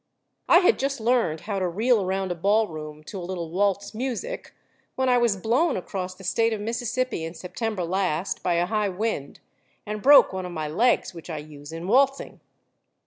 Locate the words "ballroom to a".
2.33-3.19